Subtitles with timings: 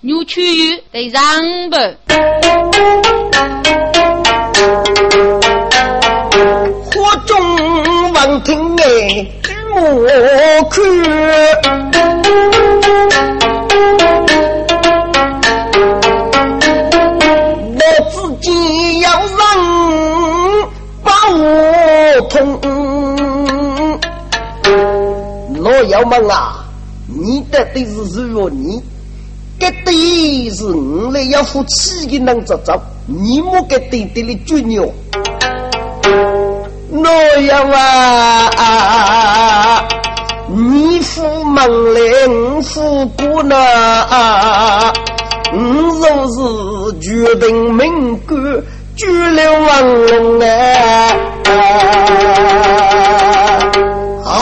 [0.00, 0.40] 扭曲
[0.92, 1.20] 得让
[1.70, 1.76] 不，
[6.84, 9.26] 火中望天哎，
[9.74, 9.80] 我
[10.70, 10.80] 去！
[17.74, 17.80] 我
[18.12, 19.28] 自己要让
[21.02, 21.40] 把我
[22.30, 22.38] 痛，
[25.60, 26.64] 老友们啊，
[27.08, 28.80] 你到底是谁哟你？
[29.58, 34.94] 这对是我来要夫妻的能做做，你莫给对对的绝牛。
[36.90, 38.50] 老杨啊，
[40.48, 43.54] 你父门来我父过呢，
[45.52, 45.58] 我
[46.00, 46.40] 若是
[47.00, 48.40] 决定命官，
[48.96, 50.44] 绝了王龙啊！
[54.24, 54.32] 万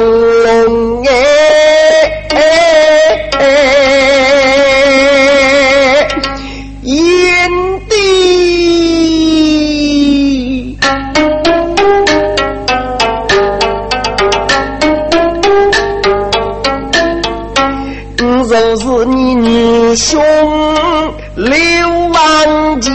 [0.00, 1.12] 龙哎，
[6.82, 7.50] 炎
[7.88, 7.92] 帝，
[18.20, 20.22] 我就是你女兄
[21.36, 21.50] 刘
[22.08, 22.90] 万杰。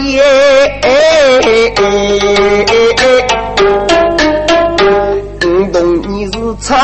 [6.68, 6.76] 烧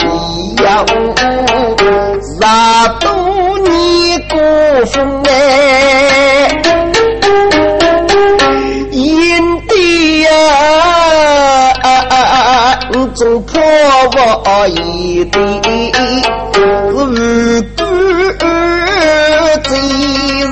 [0.00, 0.04] 一
[0.56, 0.84] 样，
[2.20, 2.34] 十
[2.98, 3.06] 多
[3.60, 3.70] 年
[4.28, 4.34] 过
[4.86, 5.30] 风哎，
[8.90, 9.00] 阴
[9.68, 9.72] 地
[10.22, 10.28] 呀，
[13.14, 15.38] 总破我一地，
[16.54, 18.42] 是干
[19.62, 19.70] 最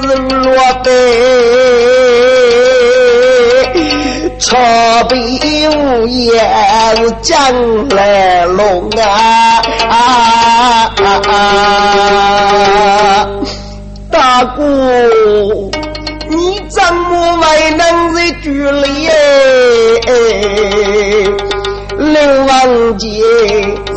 [0.01, 0.47] 是落
[0.85, 0.89] 得。
[4.39, 4.57] 朝
[5.09, 5.15] 北
[5.69, 6.31] 无言
[7.23, 9.63] 将来龙啊！
[14.11, 14.63] 大哥，
[16.29, 19.09] 你怎么还能在局里？
[21.99, 23.09] 刘王杰，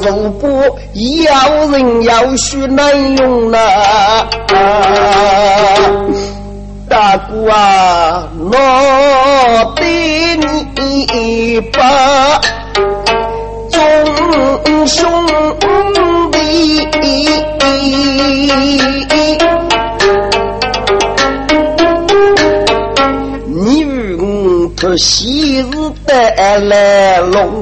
[0.02, 0.78] 如果
[1.24, 3.58] 要人要许难用了。
[6.90, 11.80] 大哥啊，我对你把
[14.86, 15.10] 兄
[16.32, 16.38] 弟，
[23.48, 25.64] 你与我可昔日
[26.06, 26.14] 的
[26.60, 27.60] 来龙。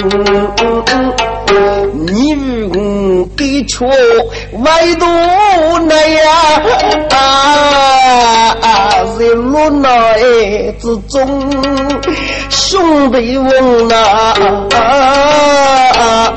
[2.07, 3.85] 你与我的却
[4.53, 5.05] 唯独
[5.87, 6.33] 那样
[7.09, 8.55] 啊，
[9.17, 9.89] 在落难
[10.79, 11.51] 之中，
[12.49, 13.95] 兄弟问呐
[14.75, 16.33] 啊。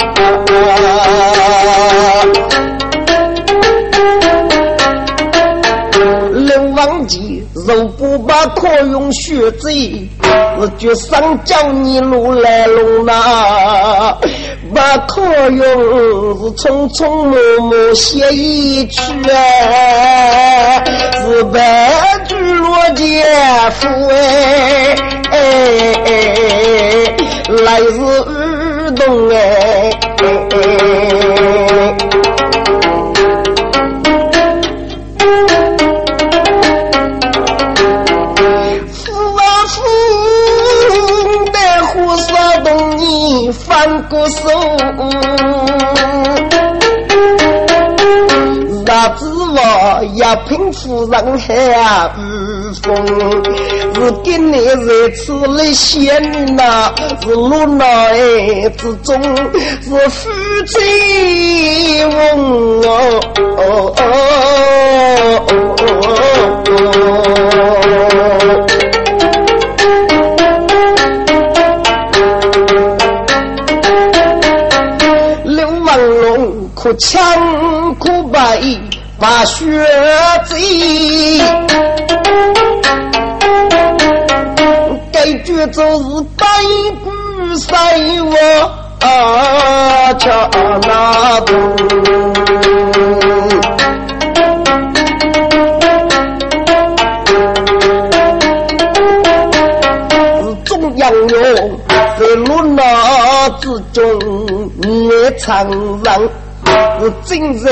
[7.66, 10.06] 如果把可用血贼，
[10.58, 14.16] 我就上叫你路来龙呐。
[14.74, 15.60] 把可用
[16.38, 17.34] 是匆匆忙
[17.70, 20.84] 忙写一曲啊，
[21.22, 21.92] 是白
[22.28, 23.24] 驹落剑
[23.72, 24.96] 夫哎
[25.30, 25.34] 哎
[26.06, 27.16] 哎，
[27.64, 29.34] 来自耳东哎。
[43.52, 44.48] 翻过手，
[49.64, 52.20] 子话也平夫人海无
[52.82, 52.94] 风，
[53.94, 56.92] 是给你在此里闲呐，
[57.22, 58.14] 是落难
[58.76, 59.18] 之中，
[59.82, 60.30] 是夫
[60.66, 62.82] 妻翁
[63.56, 63.94] 哦。
[76.74, 78.58] 苦枪苦败
[79.18, 79.64] 把血
[80.44, 81.38] 贼，
[85.12, 86.44] 该绝就是白
[87.02, 87.74] 骨塞
[88.20, 88.36] 我
[89.00, 90.48] 啊，cha
[90.82, 90.88] 那。
[100.42, 101.80] 是中央用
[102.18, 104.02] 在罗那之中
[104.82, 105.08] 你。
[105.38, 105.68] 场
[106.04, 106.28] 上，
[107.00, 107.70] 是正在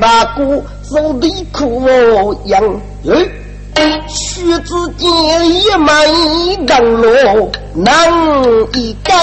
[0.00, 1.82] 大哥手里苦
[2.46, 2.80] 养。
[4.08, 5.08] 须知见
[5.48, 8.12] 一门当落难
[8.74, 9.14] 一根，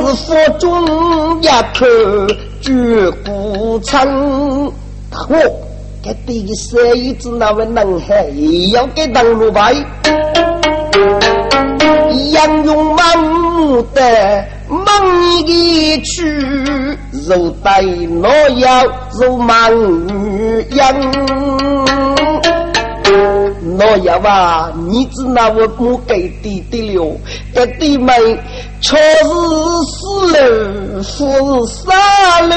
[0.00, 1.86] 是佛中一口
[2.62, 4.72] 绝古称。
[5.10, 5.36] 大哥，
[6.02, 8.26] 这第三一子那位男孩
[8.72, 9.74] 要给当路牌，
[12.32, 13.06] 杨勇满
[13.92, 14.44] 的
[14.74, 16.26] 梦一去，
[17.28, 18.84] 肉带诺要
[19.20, 19.70] 肉满
[20.70, 20.82] 羊。
[23.78, 27.16] 老爷娃，你只拿我不给弟弟了，
[27.54, 28.12] 给弟妹
[28.80, 29.24] 却是
[29.90, 32.52] 死了，夫是杀了，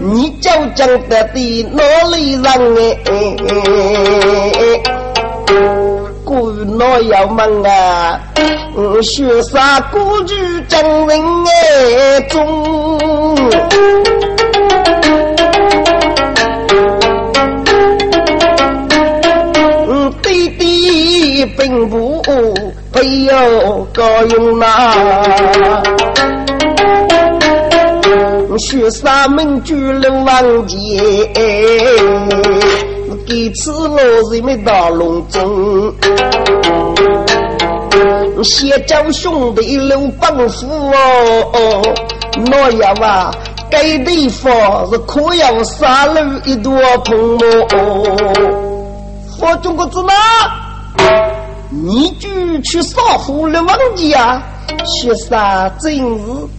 [0.00, 2.44] 你就讲得的哪里人
[3.06, 3.14] 哎？
[6.24, 8.20] 古老爷们啊，
[9.02, 10.34] 学啥古句
[10.68, 12.98] 讲人哎中。
[21.56, 22.22] 并不
[22.92, 24.66] 没有高用呐，
[28.58, 30.76] 雪山门居人王杰，
[33.26, 33.96] 给此老
[34.30, 35.92] 人们打隆中，
[38.42, 41.82] 先叫兄弟留帮扶哦，
[42.50, 43.30] 老爷娃，
[43.70, 44.52] 该地方
[44.90, 46.72] 是可要杀了一朵
[47.04, 48.16] 蓬哦，
[49.38, 50.12] 佛中国子呢？
[51.82, 52.28] 你就
[52.62, 54.40] 去杀虎了王家，
[54.84, 56.02] 雪山真是，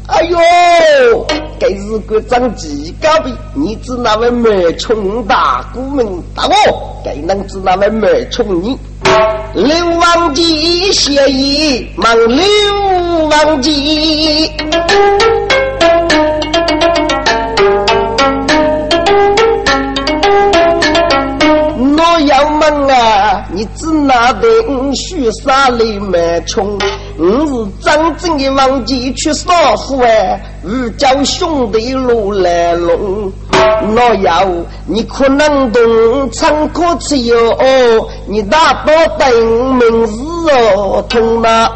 [0.08, 1.26] 哎呦，
[1.58, 8.78] 该是个长几高的，你只那位没穷大姑们打我，该能只那位没穷你，
[9.54, 12.46] 刘王吉谢意忙刘
[23.52, 26.78] 你只拿得五须沙里蛮穷，
[27.18, 33.32] 我是真正的忘记去杀父哎，五叫兄弟路来龙。
[33.96, 34.48] 老妖，
[34.88, 35.82] 你可能懂
[36.32, 40.08] 仓库吃药哦，你大宝等明日
[40.76, 41.70] 哦，痛吗？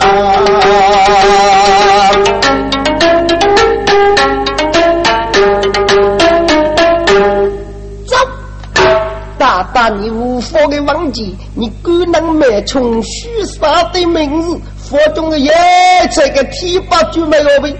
[9.59, 15.49] 大大你无法的忘记，你敢能没从许杀的名字，佛中的一
[16.09, 17.75] 切个提拔就没有呗？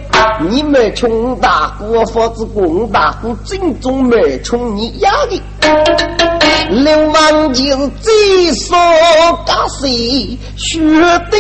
[0.49, 5.41] 你没穷大姑，佛子公大姑正宗没穷你压的，
[6.69, 8.75] 流亡就是最少
[9.45, 10.81] 干谁学
[11.31, 11.37] 的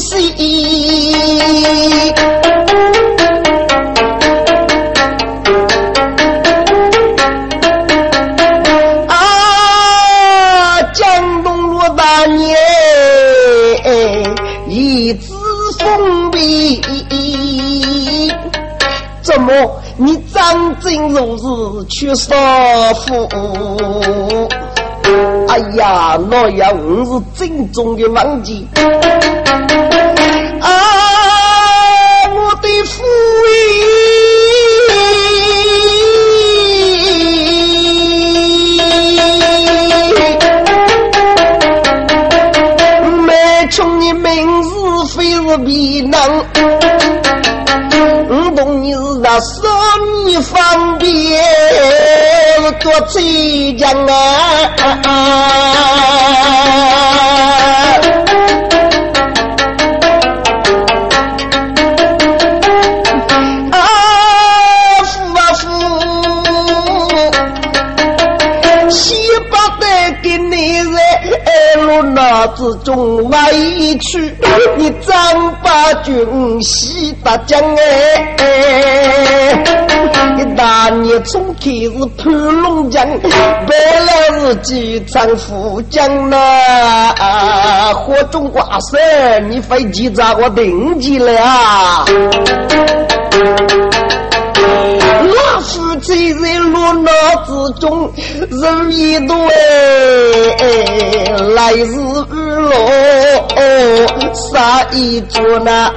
[0.00, 0.34] 谁。
[12.36, 12.54] 你，
[14.68, 15.34] 一字
[15.78, 16.80] 送笔，
[19.22, 21.44] 怎么你张真如是
[21.88, 22.34] 却少
[22.94, 23.28] 福？
[25.48, 29.87] 哎呀，老爷，我是正宗的文人。
[45.58, 46.20] 必能。
[48.28, 49.40] 唔懂你是皮囊。
[49.40, 49.64] 说
[50.26, 51.08] 你方便
[52.80, 54.14] 多嘴讲啊！
[55.04, 55.08] 啊，
[72.18, 74.34] 那之中委屈，
[74.76, 78.34] 你张八军西大江哎。
[80.36, 83.70] 一大年从开始盘龙江，本
[84.04, 86.36] 来是几场富江呐，
[87.94, 88.98] 火中挂色，
[89.48, 92.04] 你飞机咋我定起了？
[94.58, 97.10] 老夫妻在落闹
[97.46, 97.50] 之
[97.80, 98.12] 中，
[98.50, 99.34] 人一多，
[101.54, 102.72] 来日日落
[104.34, 105.92] 杀一桌呐。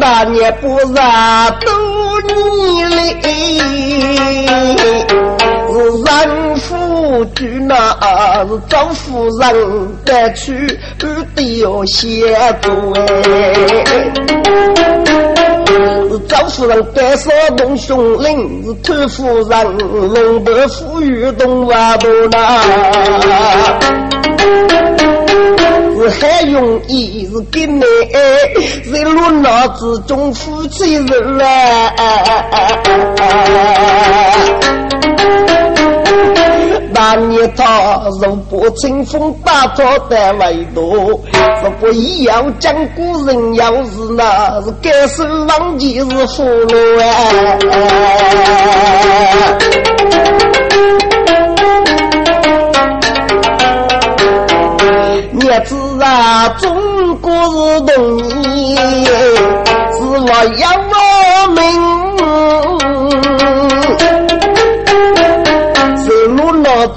[0.00, 1.70] 大年不杀多
[2.22, 3.16] 年嘞，
[7.38, 7.74] 是人夫君那
[8.46, 10.66] 是赵夫人该去
[11.36, 12.72] 的要写作
[16.10, 22.64] 是赵夫人该少东雄岭，是偷夫人龙德富裕东瓦多那，
[25.96, 27.84] 是还容易是给你
[28.92, 31.92] 在路闹之中夫妻人啊。
[37.10, 41.16] 那年他如不清风大作的味道，如
[41.80, 41.90] 果
[42.26, 47.08] 要讲古人要是那是该是忘记是俘虏啊！
[55.32, 58.76] 日子啊，中国是东年，
[59.94, 61.97] 是我要我命。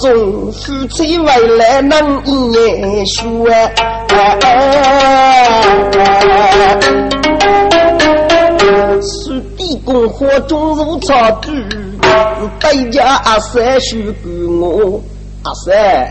[0.01, 3.47] 中夫妻未来能一言说，
[8.99, 14.99] 是地宫火中如草猪，是代价阿三许给我。
[15.43, 16.09] 阿三，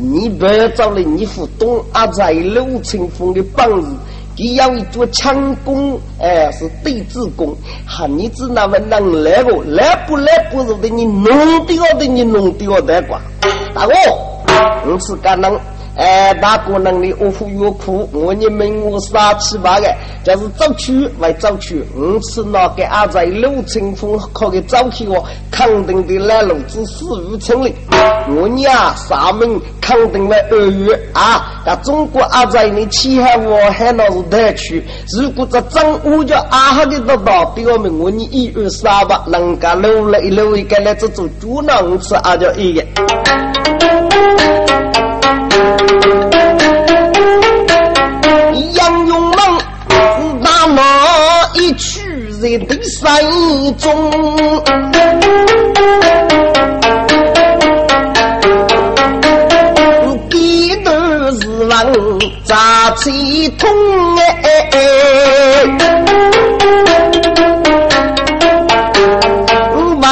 [0.00, 3.88] 你不要找了你副东阿在陆清风的本事。
[4.36, 7.54] 他要一座强攻，哎，是对子攻，
[7.86, 9.50] 哈，你只那么能来个？
[9.66, 13.20] 来不来不是的，你弄掉的，你弄掉的瓜，
[13.74, 13.92] 大哥，
[14.84, 15.58] 你是干能？
[15.96, 19.86] 哎，大个能力我苦越苦，我你们我杀七八个，
[20.24, 27.72] 就是早去为早去，五次那个阿在陆清风靠个早去我肯定的来路子死无成立。
[28.36, 34.82] 我娘上门肯定为二月啊，那中国阿在你气海我还那是太去，
[35.12, 42.84] 如果这真我叫阿哈的得到，表明我你一月三八人家留了一留一个来这做猪脑，我吃阿叫一个。
[51.54, 53.22] 在第三
[53.78, 54.10] 中，
[60.28, 60.90] 低头
[61.40, 61.72] 是望
[62.44, 63.70] 扎起痛
[64.16, 64.24] 哎，
[70.00, 70.04] 万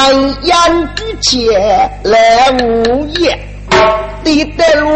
[0.43, 0.55] 言
[0.95, 3.37] 举前来无言，
[4.23, 4.89] 对待落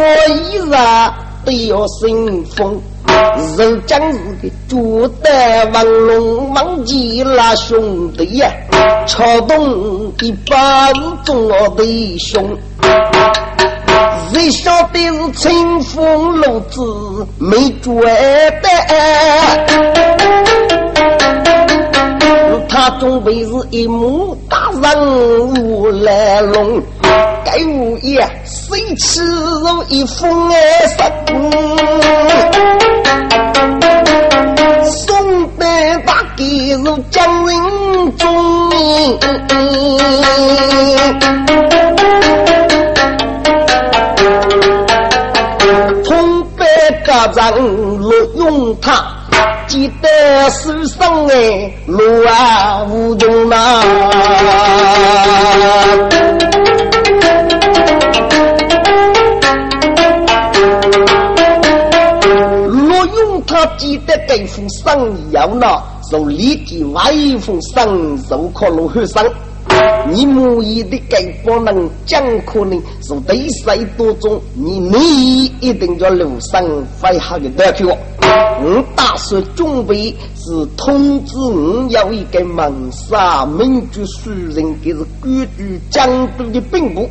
[0.50, 1.12] 衣裳
[1.46, 2.82] 都要生风。
[3.58, 5.30] 人将日的朱德
[5.74, 8.52] 王龙王吉拉兄弟呀，
[9.08, 12.58] 撬动一把是中我的兄，
[14.32, 17.92] 谁晓得是清风路子没绝
[18.62, 18.70] 的？
[22.70, 26.80] 他准备是一幕大人物来龙，
[27.44, 31.12] 该无言谁吃肉一封哎杀。
[37.12, 38.28] 江人中，
[46.04, 46.66] 通北
[47.06, 47.52] 家长
[48.00, 49.06] 陆用他，
[49.68, 53.84] 记得书生哎，路啊无穷呐。
[63.50, 69.26] 他记得给封生要呢，受立即外封生受可落后生。
[70.10, 77.98] 你母意的给不能讲可能是对谁多种，你你一定要留生非好的得去我。
[78.60, 87.08] 我打算准备是通知我要一个蒙杀民族书人，给是根据江都的兵部。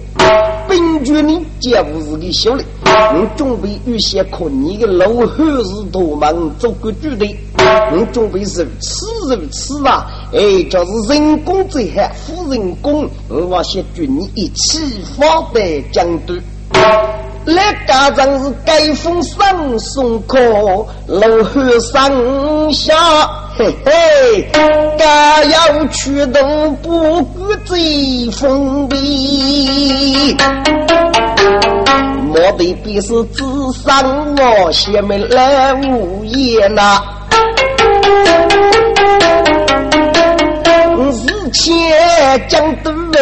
[0.69, 2.65] 兵局呢，皆不是个小的。
[2.85, 7.37] 我准备预先可你的老汉是多忙做个主队。
[7.93, 14.79] 我准备是此如此啊，哎，就是人工最好，富人工，我先军你一起
[15.17, 16.35] 发的江都。
[17.45, 20.37] 来家长是盖封上送客，
[21.07, 22.93] 老汉上下，
[23.57, 24.51] 嘿嘿，
[24.99, 26.41] 家要去都
[26.83, 30.37] 不管最封闭。
[32.27, 33.45] 莫得必是智
[33.85, 37.01] 商我先没来无言呐。
[41.13, 43.19] 日前讲都来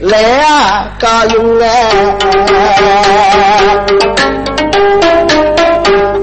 [0.00, 1.66] 来啊，家用哎，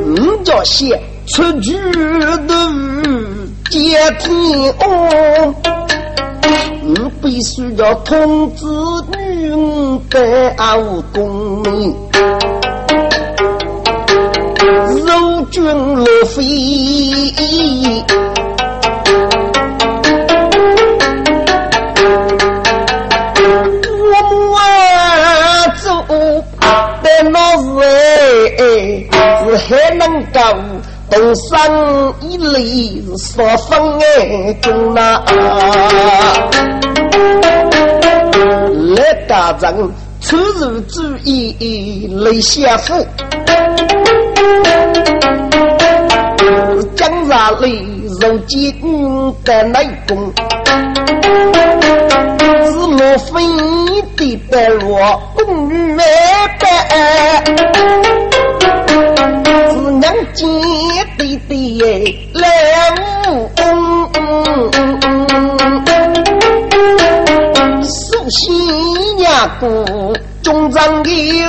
[0.06, 2.38] 你叫先出去的
[3.70, 4.30] 接天
[4.80, 5.54] 哦，
[6.82, 8.66] 你必须要通知
[9.18, 11.96] 女军干无功名，
[15.14, 16.44] 肉军落飞。
[29.46, 30.40] 是还能够
[31.12, 31.70] 东山
[32.22, 35.24] 一里是所分哎中啊，
[38.96, 39.92] 来大人
[40.22, 43.06] 出入注意雷下府，
[46.96, 47.68] 江上里
[48.22, 48.56] 如今
[49.44, 50.34] 的内功，
[52.66, 53.32] 是莫非
[54.16, 54.20] 的
[54.52, 56.02] 带我公女白。
[60.00, 60.46] 娘姐
[61.18, 61.52] 弟弟
[62.34, 62.42] 来
[63.28, 63.62] 务工，
[67.84, 68.42] 苏西
[69.18, 69.66] 娘姑
[70.42, 71.44] 中长的领，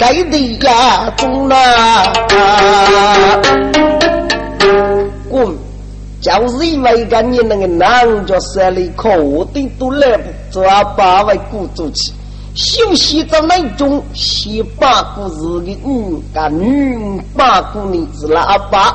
[0.00, 1.56] 该的呀中了。
[6.22, 12.12] 就是因为个你那个男叫山里靠我的都来不抓八位鼓足去，
[12.54, 18.94] 休息着那种先八股是的女，个女八股呢是喇叭，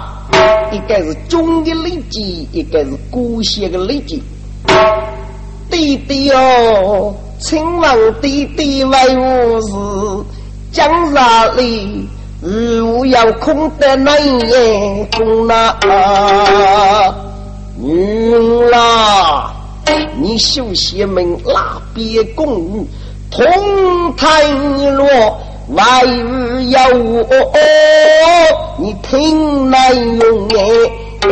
[0.71, 4.21] 一个是中的累积，一个是古些的累积。
[5.71, 9.73] 弟弟哦，请问弟弟为何是
[10.75, 12.05] 江山里？
[12.41, 15.79] 如要空的那眼中啊，
[17.81, 19.53] 嗯啦，
[20.17, 22.85] 你休息门那边公
[23.31, 23.45] 同
[24.17, 24.43] 台
[24.91, 25.07] 落，
[25.69, 27.25] 外语要我，
[28.77, 30.47] 你听来用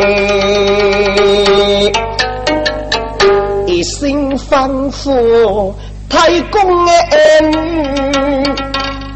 [3.66, 5.74] 一心仿佛
[6.08, 8.73] 太公哎女。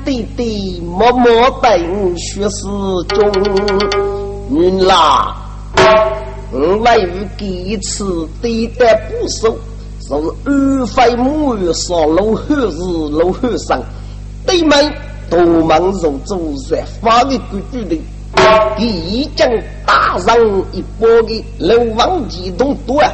[0.09, 2.64] 弟弟默默等学诗
[3.09, 3.31] 中，
[4.51, 5.37] 云啦，
[6.51, 9.55] 我为于第一次对待不熟，
[10.01, 10.14] 是
[10.47, 13.83] 二飞母语上楼后日楼后生，
[14.47, 14.92] 对门
[15.29, 18.01] 多忙入住在发的规矩的，
[18.79, 19.47] 给一将
[19.85, 20.35] 打上
[20.73, 23.12] 一波的流亡机动多啊，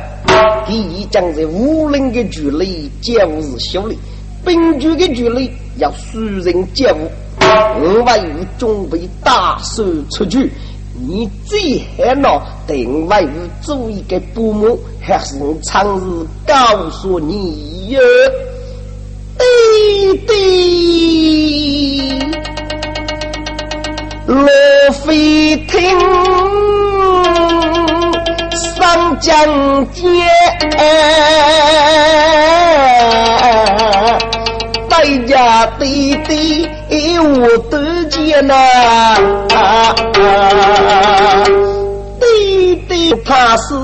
[0.65, 3.99] 给一将在无人的距离皆无是修理。
[4.45, 10.51] 兵局的距离要熟人接物，我为与准备大手出去。
[10.97, 18.01] 你最害恼定位于做一个父母，还是我常日告诉你哟？
[19.37, 19.45] 弟
[20.29, 20.33] 弟，
[24.27, 24.47] 罗
[25.05, 25.81] 飞听
[28.77, 30.03] 上将街。
[35.05, 36.67] 在家弟弟
[37.19, 38.55] 我得见呐，
[39.55, 41.45] 啊啊啊
[42.19, 43.75] 弟弟他是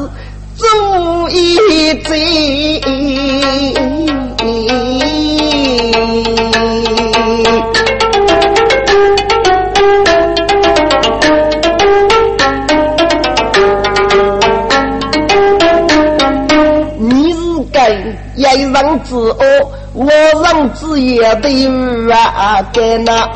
[0.56, 2.80] 做一贼。
[18.36, 19.36] 一人之恶。
[19.92, 20.06] 我
[20.42, 21.66] 让子也得
[22.12, 23.26] 啊，给那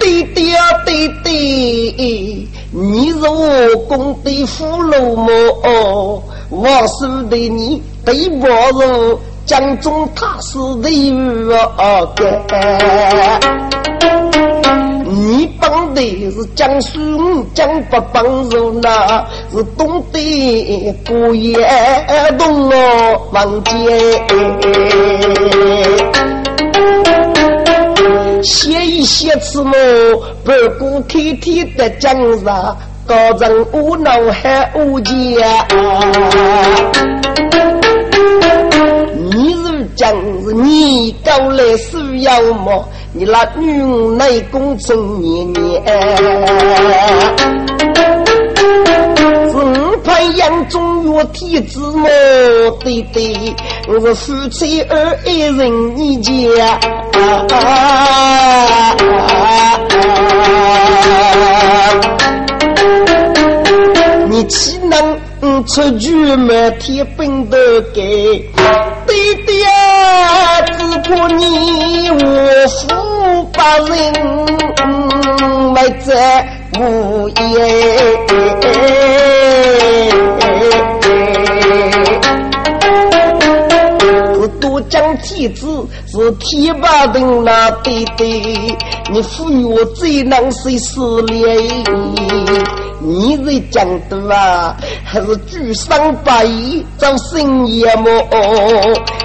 [0.00, 6.22] 弟弟啊弟弟，你是我公的俘虏么？
[6.48, 10.88] 我是的你对我如江中踏实的
[11.76, 12.08] 啊，
[15.10, 21.56] 你帮的是江苏江北帮手呐，是东的姑爷
[22.38, 23.72] 东哦王杰，
[28.42, 29.72] 写一写字么，
[30.44, 35.42] 不顾天天的江上，高人无脑还无解。
[39.98, 42.88] 你是你搞来需要么？
[43.12, 43.82] 你那女
[44.16, 45.82] 内工程年年，
[49.50, 52.08] 是培养中药体质么？
[52.78, 53.56] 对对，
[53.88, 56.78] 我是夫妻二一人一家。
[64.28, 65.16] 你岂能
[65.66, 67.56] 出去满天奔的
[67.94, 68.50] 给？
[69.06, 69.14] 爹
[69.46, 69.54] 爹，
[70.76, 72.16] 只怕你我
[72.68, 72.78] 夫
[73.52, 73.92] 把人
[75.72, 76.10] 没在
[76.78, 77.38] 无言。
[85.38, 88.28] 弟子是天把灯那对对，
[89.12, 91.56] 你赋予我最能谁思念？
[93.00, 98.10] 你在讲的啊，还是举伤百义找深夜么？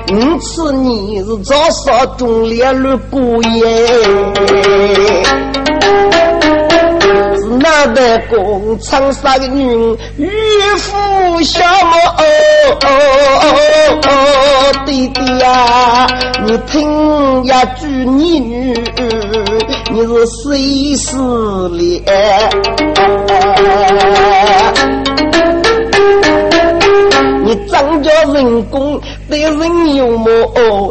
[0.10, 4.93] 因此你是早上中烈了过夜。
[7.86, 10.30] 那的工厂上的女渔
[10.78, 11.60] 夫小
[12.80, 14.06] 哦，
[14.86, 16.08] 弟弟呀，
[16.46, 18.74] 你听呀句你女，
[19.92, 21.18] 你是谁失
[21.78, 22.04] 恋？
[27.70, 30.28] 张家人工对人有么？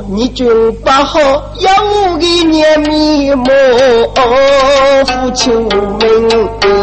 [0.08, 1.18] 你就把好
[1.58, 1.70] 要
[2.18, 3.50] 给年面目，
[5.06, 5.70] 父亲们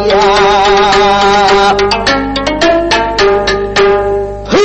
[0.10, 1.76] 呀！
[4.50, 4.58] 嘿，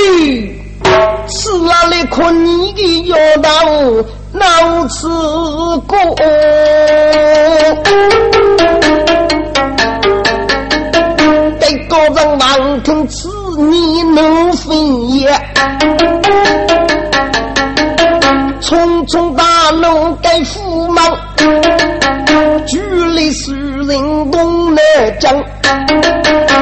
[1.27, 3.49] 吃了那颗你的药刀，
[4.33, 5.07] 脑吃
[5.87, 5.97] 过。
[11.59, 13.44] 给高人王听此。
[13.57, 15.29] 你能分也？
[18.61, 21.17] 匆匆大路该赴忙，
[22.65, 24.81] 距离是人东南
[25.19, 25.43] 江，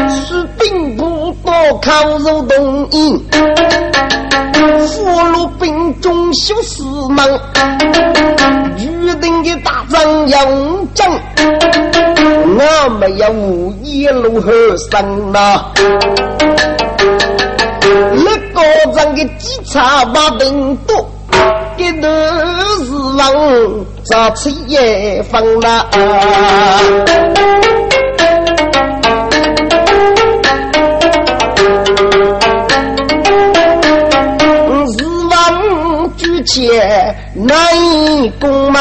[0.10, 3.26] 是兵不多靠肉东营，
[4.86, 7.26] 俘虏兵中修死忙，
[8.78, 10.40] 预定的大仗要
[10.94, 11.10] 讲，
[12.46, 14.52] 我们要无一路和
[14.92, 15.64] 生呐。
[17.94, 18.62] 那个
[18.96, 20.94] 人的机场把病毒，
[21.78, 22.08] 给都
[22.86, 23.22] 是往
[24.04, 25.88] 早吃夜放了。
[34.98, 38.72] 日往举钱难以功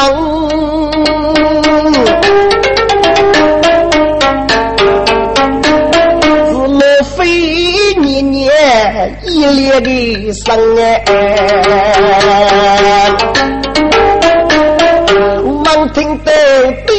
[9.23, 11.03] 一列的生哎，
[15.65, 16.31] 望听得
[16.87, 16.93] 弟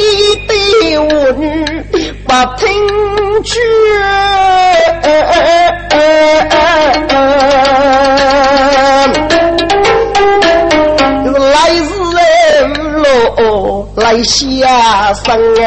[0.49, 0.53] 弟
[0.97, 1.05] 我
[1.39, 1.65] 女
[2.27, 2.67] 把听
[3.43, 3.61] 去，
[11.53, 11.83] 来日
[12.17, 12.21] 哎
[13.03, 13.05] 喽
[13.97, 15.25] 来下生
[15.59, 15.65] 哎。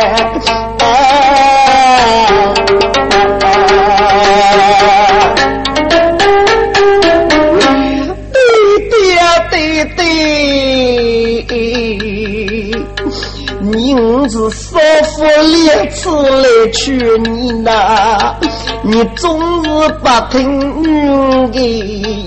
[14.30, 14.78] 是少
[15.16, 18.36] 妇列次来娶你呐，
[18.84, 19.70] 你总是
[20.04, 21.60] 不听女的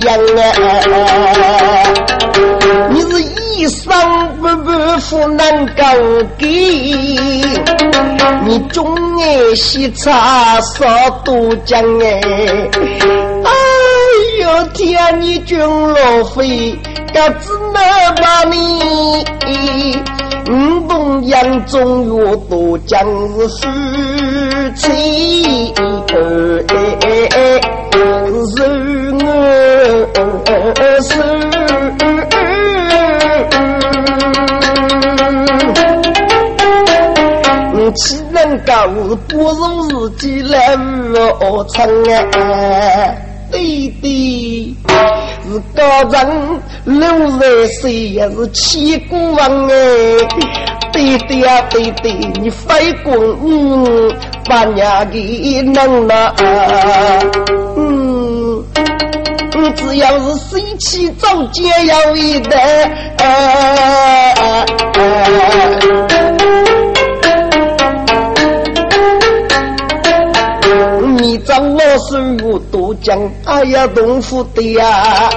[0.02, 0.08] 言
[0.38, 0.40] 啊！
[2.90, 3.92] 你是一生
[4.40, 5.84] 不不负难高
[6.38, 6.46] 给，
[8.46, 12.20] 你总爱喜茶少多讲哎！
[13.44, 13.50] 哎
[14.40, 16.78] 呦天，你君老飞，
[17.12, 19.24] 该只能把你。
[20.48, 20.52] 五
[20.88, 22.98] 东阳中有多将
[23.38, 23.68] 是夫
[24.74, 26.12] 妻二，
[28.46, 28.54] 是
[29.12, 29.22] 我
[31.02, 31.10] 是。
[37.92, 38.72] 岂能够
[39.28, 42.14] 不如自己来无成啊，
[43.50, 44.76] 弟弟。
[45.50, 49.72] 是高人六十岁也是千古王哎，
[50.92, 53.12] 对对呀对对，你非公
[53.44, 54.14] 嗯
[54.48, 56.34] 把娘给弄了，
[57.76, 58.64] 嗯，
[59.54, 63.09] 你只要是生气总结要一代。
[73.02, 75.30] 将，哎呀，东府的呀，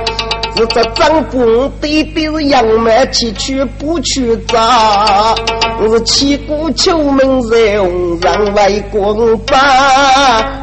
[0.56, 5.34] 是这张公对对是杨梅去去不去扎，
[5.82, 9.58] 是千古秋门在红上为公把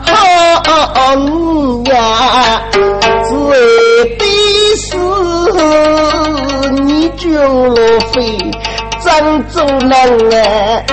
[0.06, 0.12] 好
[1.86, 3.30] 呀，只
[4.18, 4.24] 的
[4.76, 4.96] 是
[6.82, 7.74] 你君罗
[8.12, 8.38] 飞
[9.04, 9.08] 张
[9.48, 9.92] 州难
[10.32, 10.86] 哎。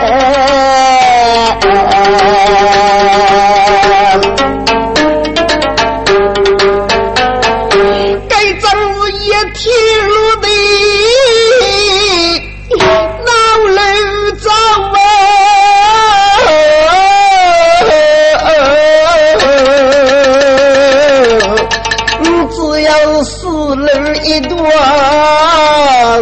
[24.69, 24.73] 我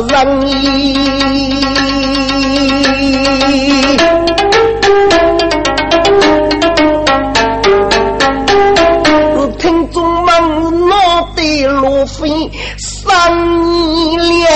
[0.10, 0.16] 人，
[9.36, 10.30] 我听中忙
[10.74, 13.10] 忙的乱飞三
[14.20, 14.48] 年，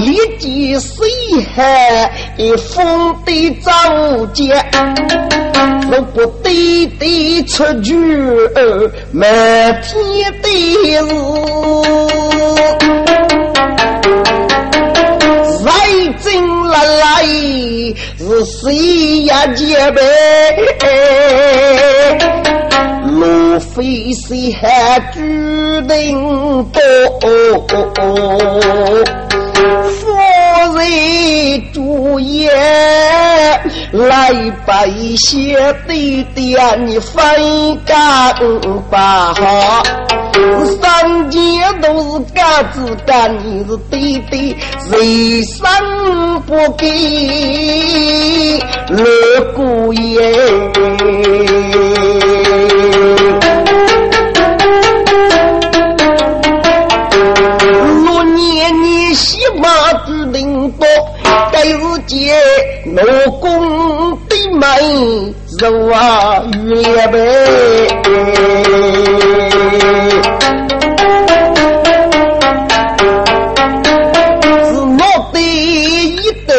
[0.00, 1.06] 立即谁
[1.54, 2.10] 还
[2.74, 3.30] 封的
[3.64, 4.52] 张杰？
[5.94, 7.94] 我不对的出去，
[9.12, 9.22] 满
[9.82, 9.92] 天
[10.42, 10.48] 的
[11.06, 12.01] 是。
[17.14, 17.24] 哎
[18.18, 19.46] 是谁呀？
[19.54, 20.00] 姐妹，
[23.06, 25.20] 路费谁还注
[25.86, 26.80] 定多？
[33.92, 34.32] 来
[34.66, 37.22] 把一些弟弟，你分
[37.84, 38.34] 干
[38.90, 39.34] 吧。
[40.80, 41.38] 三姐
[41.82, 44.56] 都是干子干，你是弟弟，
[44.90, 45.62] 人生
[46.46, 46.88] 不给
[48.88, 50.32] 乐过也？
[62.06, 62.34] 见
[62.94, 63.02] 老
[63.40, 64.66] 公的美
[65.58, 67.18] 肉啊，月白。
[74.64, 75.00] 是我
[75.32, 76.50] 的一对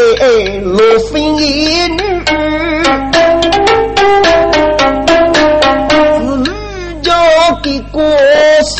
[0.61, 0.77] 罗
[1.11, 1.41] 芬一
[1.89, 1.99] 女，
[6.17, 6.45] 是吕
[7.01, 7.09] 家
[7.61, 8.01] 的国
[8.63, 8.71] 书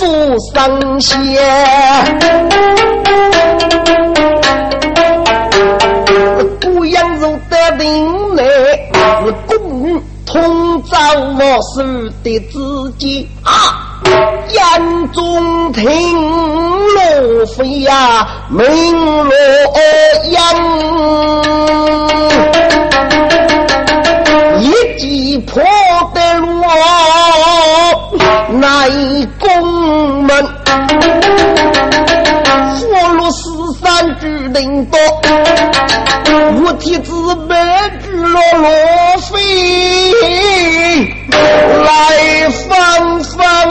[0.54, 0.56] 上
[1.00, 1.12] 仙。
[11.16, 11.40] 我
[11.76, 11.84] 手
[12.24, 14.02] 的自己啊，
[14.50, 15.84] 眼中听
[16.94, 18.60] 罗飞呀，明
[19.24, 19.32] 罗
[20.30, 20.42] 阳，
[24.60, 25.62] 一击破
[26.14, 26.64] 得我
[28.54, 28.90] 乃
[29.40, 30.30] 宫门，
[32.80, 35.00] 佛罗四山之灵多，
[36.64, 37.56] 我体子白
[38.24, 38.70] 罗罗
[39.30, 39.34] 飞。
[41.84, 43.70] 来放放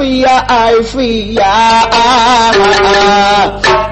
[0.00, 1.86] 飞呀，爱飞呀，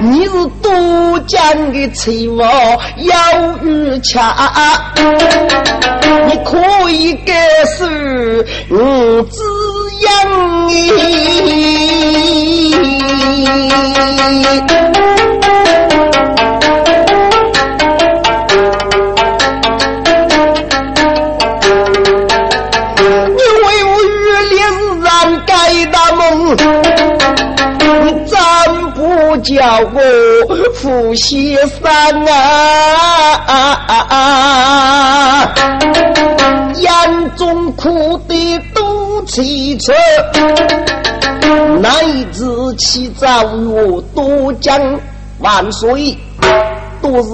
[0.01, 0.31] 你是
[0.63, 2.49] 多江的翠娃，
[2.97, 4.35] 要玉恰，
[6.27, 7.35] 你可以给
[7.77, 9.43] 是我滋
[10.01, 10.71] 养
[29.81, 31.89] 我富先生
[34.09, 34.25] 啊，
[36.75, 39.93] 眼中苦的都凄楚，
[41.81, 41.91] 乃
[42.33, 42.45] 至
[42.77, 44.99] 起早我多江
[45.39, 46.19] 万岁，
[47.01, 47.29] 都是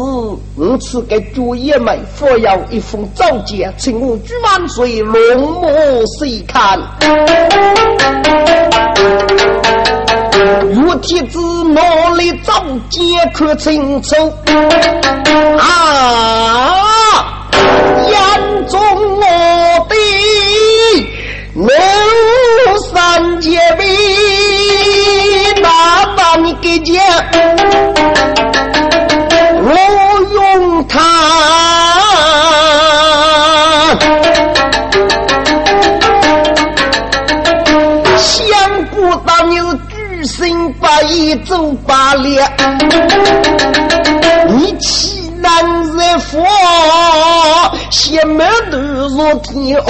[0.57, 6.79] 我赐给主爷们发要一封诏件，请我举万岁龙目细看。
[10.83, 11.81] 我体子脑
[12.17, 12.53] 里早
[12.91, 13.01] 见
[13.33, 14.15] 看清楚
[15.59, 17.49] 啊！
[18.09, 18.81] 眼中
[19.17, 19.23] 我
[19.89, 19.95] 的
[21.55, 21.65] 庐
[22.93, 23.83] 山姐妹，
[25.63, 26.95] 哪把你给讲？
[41.44, 42.40] 走八列，
[44.49, 46.42] 你欺男人佛，
[47.90, 49.85] 邪门都入天哦，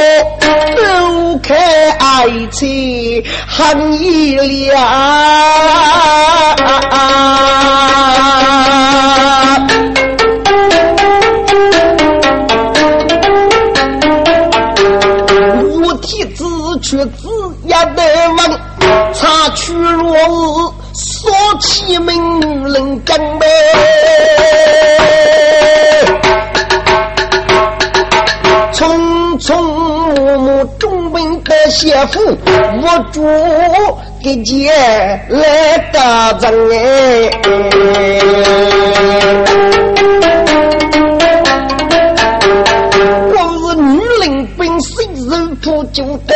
[0.77, 4.77] 都开爱情恨一了。
[15.63, 16.45] 五体之
[16.83, 17.29] 却只
[17.67, 18.03] 要得
[18.37, 18.39] 问，
[19.13, 20.64] 查取落日。
[23.05, 23.47] 江北，
[28.73, 32.21] 匆匆暮暮，终奔的谢父，
[32.83, 33.23] 我主
[34.23, 34.73] 给姐
[35.29, 37.31] 来打仗哎。
[43.31, 43.37] 我
[43.69, 46.35] 是女领兵，谁人不就得？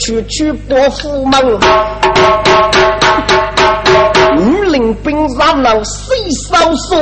[0.00, 2.89] 去去伯父门。
[4.70, 6.96] 领兵杀老谁少说，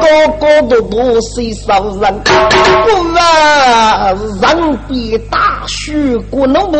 [0.00, 2.22] 个个都不谁少人。
[2.24, 6.78] 我啊，人比大雪过能不？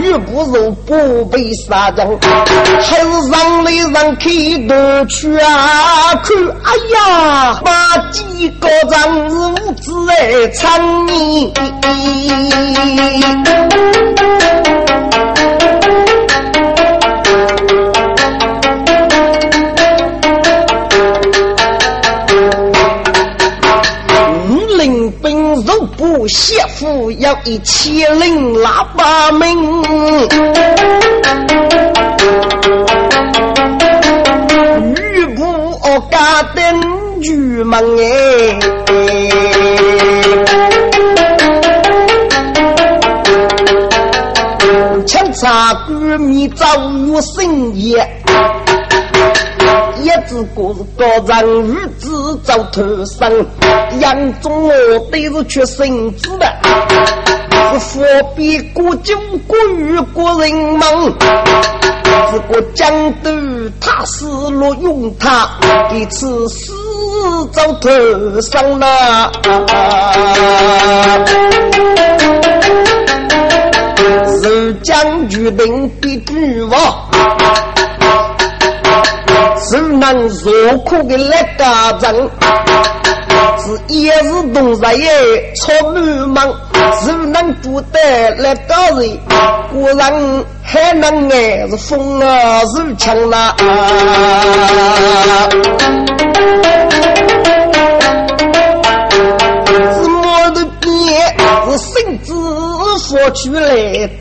[0.00, 2.06] 玉不如不被杀将，
[2.80, 6.14] 还是让来让去都去啊！
[6.22, 11.52] 看，哎呀，把几个人物子来唱你。
[26.28, 29.82] 媳妇要一千零喇叭鸣，
[34.94, 38.58] 玉不哦家灯玉门哎，
[45.06, 46.66] 清茶官米早
[47.08, 48.19] 有深夜。
[50.40, 53.46] 一只果是高人日子早头生，
[54.00, 56.46] 杨忠我对是缺身子的，
[57.78, 59.14] 是佛比国酒
[59.46, 61.12] 国语国人忙，
[62.32, 63.30] 这个江都
[63.80, 65.50] 他是落用他，
[65.92, 66.72] 一次死
[67.52, 67.90] 早头
[68.40, 69.30] 生了，
[74.40, 76.80] 是将军兵必举王。
[79.70, 82.28] 只能受苦的来家人，
[83.56, 86.52] 是一时动日夜操满忙，
[87.04, 89.16] 只能做得来高人，
[89.72, 90.12] 果然
[90.64, 93.54] 还能爱是风啊是枪啊。
[103.20, 103.70] 说出来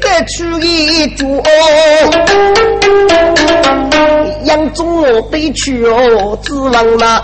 [0.02, 1.42] 得去一桌。
[4.44, 7.18] 杨宗我悲去哦，指望那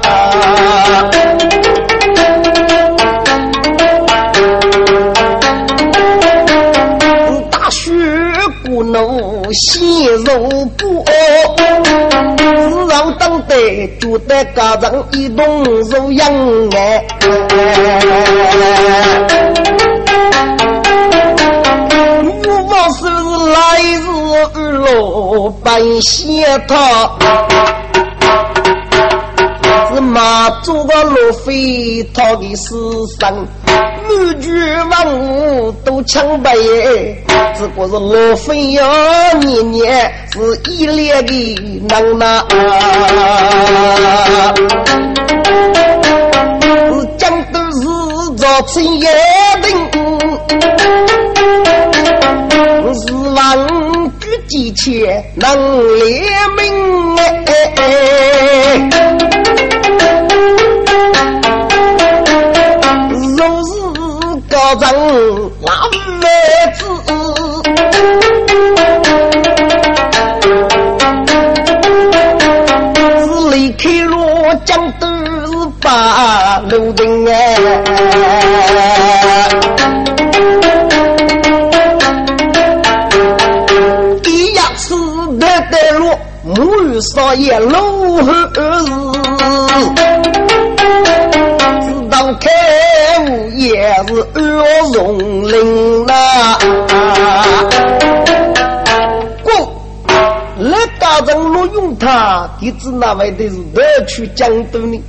[7.51, 7.91] 大雪
[8.63, 11.11] 不能鲜肉不哦，
[12.37, 16.31] 只让当得就得家人一动如养
[16.73, 17.05] 哎。
[24.85, 27.09] 路奔斜他，
[29.91, 32.75] 是马祖个路飞他的死
[33.19, 34.47] 生，满局
[34.91, 36.53] 万物都清白，
[37.55, 38.83] 只不过是路飞呀
[39.39, 42.43] 年年是一脸的能耐，
[46.91, 47.87] 是江都是
[48.37, 49.07] 早晨也
[49.63, 49.73] 定。
[54.47, 56.23] 几千能联
[56.55, 56.63] 名
[57.17, 57.81] 哎，
[63.37, 63.69] 若是
[64.49, 64.83] 高人
[65.61, 65.69] 那
[66.21, 66.23] 妹
[66.73, 66.79] 子，
[73.25, 74.15] 是离开罗
[74.63, 74.69] 江
[74.99, 75.11] 都是
[75.81, 77.33] 把路人哎。
[87.01, 88.61] 少爷如何知
[92.09, 92.49] 道开
[93.25, 94.39] 悟也是二
[94.93, 96.13] 重灵呐？
[99.43, 99.51] 过
[100.59, 105.01] 来大人录用他，弟子那位的是得去江都呢？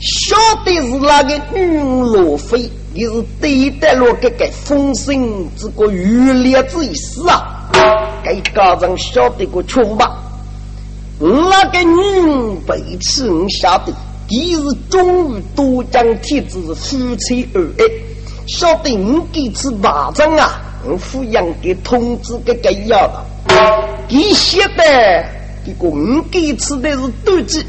[0.00, 7.68] 晓得是那个女罗妃，也是对待了这个风声之个余烈之一事啊！
[8.22, 10.20] 该大人晓得个穷吧？
[11.20, 13.92] 那个女被此，我晓得，
[14.26, 17.84] 第是忠于多将天子夫妻二爱，
[18.48, 23.24] 晓得我给此马章啊，我抚养给通知给给要了。
[24.08, 25.24] 第晓得，
[25.64, 27.64] 这个我给次的是妒忌，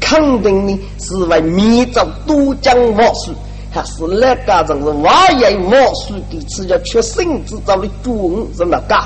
[0.00, 3.32] 肯定呢是为灭着都江王叔，
[3.70, 8.96] 还是那个人是瓦爷王叔给此要缺身子造的主是哪个？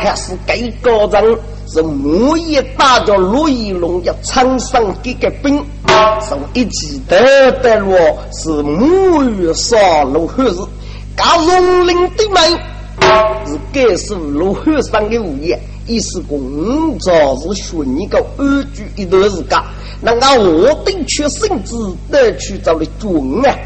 [0.00, 1.38] 还是给个人？
[1.68, 5.62] 是木叶打着陆一龙要场上给个兵，
[6.28, 7.96] 从一起得得落
[8.32, 10.56] 是木鱼杀戮后日，
[11.16, 12.42] 高荣林的门
[13.46, 19.58] 是该是罗汉上的物业，意思工作是学你个安居一段时间。
[20.00, 21.74] 那俺我等却甚至
[22.10, 23.12] 得去找了准
[23.44, 23.56] 啊！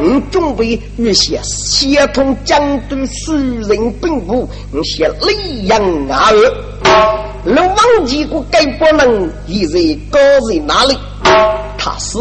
[0.00, 3.34] 我准备预先协同江都数
[3.68, 7.24] 人兵部，我先力扬阿儿。
[7.44, 10.96] 龙王结果该不能现在高在哪里？
[11.76, 12.18] 他是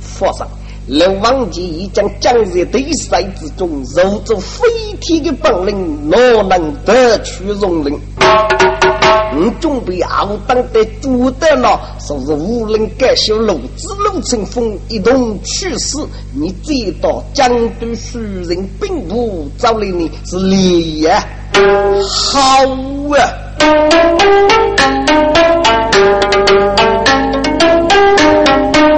[0.00, 0.46] 佛上。
[0.88, 4.66] 龙王杰已将将在对赛之中，肉着飞
[5.00, 7.84] 天的本领，哪能得取容
[9.42, 9.44] 人？
[9.44, 16.08] 你准备傲当的主得了，说是无人敢修路子路成风，一同去死。
[16.34, 17.48] 你再到江
[17.80, 21.26] 都书人兵部找来你是礼呀，
[22.08, 22.40] 好
[23.16, 23.18] 啊！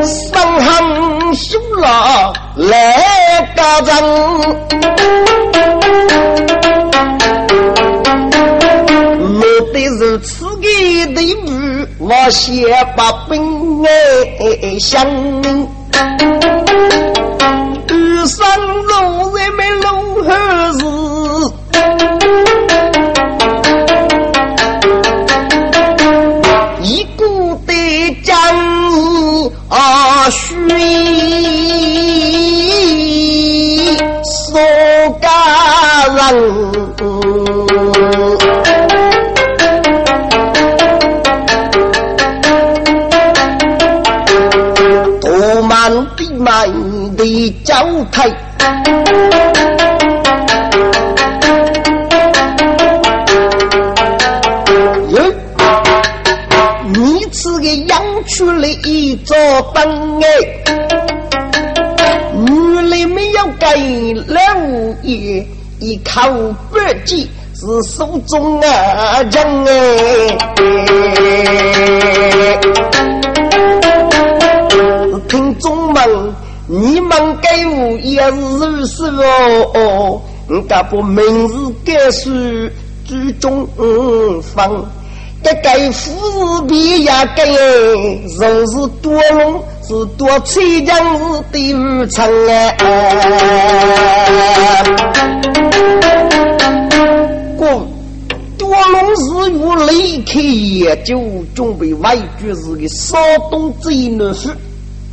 [0.03, 4.94] 三行修了来个人。
[12.07, 13.41] 我先把本
[13.83, 15.07] 爱相
[15.41, 15.67] 明。
[17.89, 18.47] 遇上
[18.83, 19.87] 路人们如
[20.23, 20.29] 何
[20.79, 20.85] 事？
[26.83, 26.87] 一
[27.17, 27.23] 股
[27.67, 27.73] 的
[28.23, 28.37] 将
[29.71, 30.45] 啊虚，
[34.23, 34.61] 说
[35.23, 35.27] 家
[36.17, 36.23] 人。
[47.25, 47.75] 地交
[48.13, 48.29] 台，
[55.09, 55.33] 哟！
[56.93, 59.35] 你此个养出了一座
[59.73, 60.27] 灯哎，
[62.37, 64.39] 女里没有盖了
[65.03, 65.47] 业，
[65.81, 66.21] 一口
[66.75, 69.73] 白鸡是手中啊人哎。
[76.67, 77.11] 你们
[77.43, 80.21] 给我也是如此哦。
[80.49, 82.31] 我家把名字改书
[83.05, 83.67] 居中
[84.55, 84.85] 方，
[85.43, 87.47] 这个富士比也改，
[88.39, 92.53] 若是多龙是多吹江是第五层啊。
[98.59, 99.25] 多龙是
[99.59, 101.19] 我离开也就
[101.55, 103.17] 准备外局是个骚
[103.51, 104.49] 动贼难事。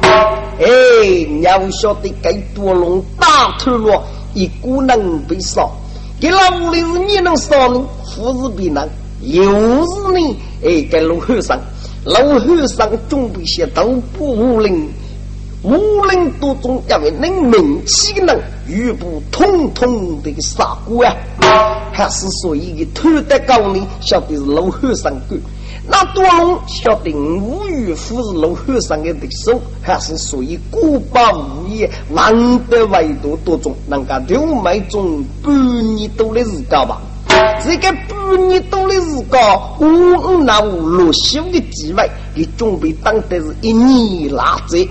[0.02, 5.68] 哎，你要晓得，该多龙大头罗一股能被杀，
[6.20, 7.84] 给老屋里是你能杀呢？
[8.16, 8.88] 富士比能，
[9.22, 11.60] 又是你哎，该老和尚，
[12.04, 13.84] 老和尚准备些都
[14.18, 14.90] 不无灵，
[15.64, 21.16] 无灵多种，因为能名气的人，全部统统的杀过啊！
[21.92, 23.88] 还是说一个头戴高呢？
[24.02, 25.40] 晓得是老和尚干。
[25.92, 32.34] 那多龙晓得吴玉富是老和尚的对手，还是属于古巴无业，难
[32.70, 37.02] 得为多多种，人家六脉中半年多的日高吧？
[37.62, 44.88] 这个半年多的日高，五五那五落修的机会，你准备当的是一年拉贼。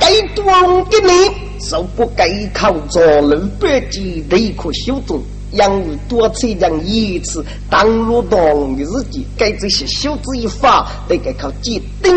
[0.00, 5.22] 该多龙的你，受不该靠着人百计的一颗修中。
[5.52, 8.40] 养育多才将一次当入当
[8.76, 12.12] 的日记，该这些修子一发，得该靠几丁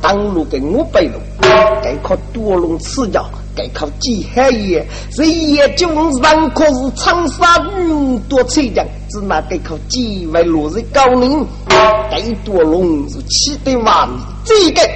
[0.00, 1.20] 当入给我背了，
[1.82, 5.88] 该靠多龙赐教，该靠几海爷，这也就
[6.20, 11.44] 上可是长沙女多才将，只那该靠几位落日高明，
[12.10, 14.08] 该多龙是气得万
[14.44, 14.88] 这个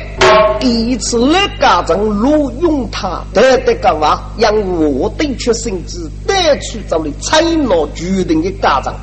[0.61, 4.21] 第一次来家长录用他，得得干嘛？
[4.39, 6.09] 让我对出甚至
[6.41, 8.95] 带去找了采纳决定的家长，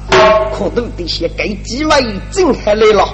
[0.52, 1.92] 可都得先给几位
[2.32, 3.08] 整下来了。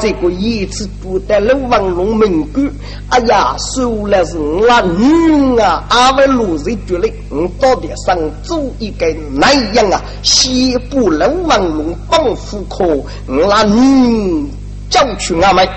[0.00, 2.68] 这个一次不得了王龙门关，
[3.10, 4.66] 哎呀，说来是我
[4.98, 12.84] 女啊，阿位路人觉得我到底上做一个男人啊，先不了王龙帮夫可，
[13.28, 14.46] 我女
[14.90, 15.68] 叫去阿妹。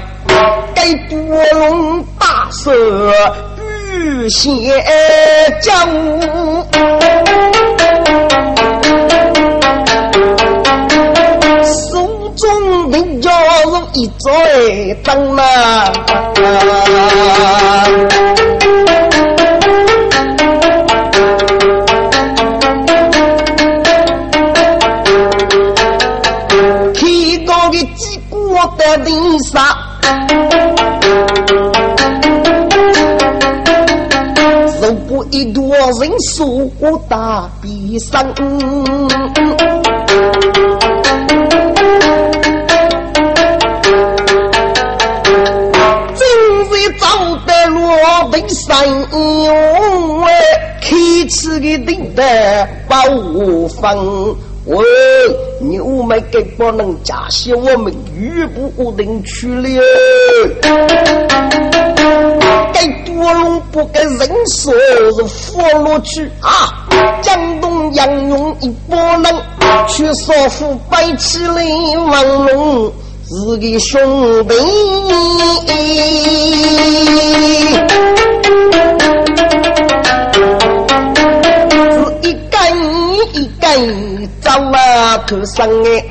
[0.74, 1.20] 该多
[1.60, 2.72] 龙大赦
[4.04, 4.52] 玉仙
[5.62, 5.88] 将，
[11.64, 13.32] 手中的腰
[13.64, 15.94] 肉一再灯啊！
[26.94, 29.78] 提高的几股的地沙。
[35.92, 36.72] 人数
[37.10, 38.34] 大悲伤。
[48.32, 48.76] 北山
[49.12, 50.26] 哟，
[50.82, 50.96] 开
[51.30, 52.24] 启的顶的
[52.88, 53.98] 保护房，
[54.66, 54.84] 喂，
[55.60, 59.84] 牛们给不能加些我们玉不能去了。
[62.84, 64.74] 该多龙不该人说
[65.16, 66.86] 是佛落去啊！
[67.22, 69.42] 江东杨勇一不能
[69.88, 71.64] 去说服白起来
[71.98, 72.92] 王龙。
[73.26, 74.54] 是个兄弟，
[81.90, 82.60] 是一根
[83.32, 86.04] 一根走啊头上哎，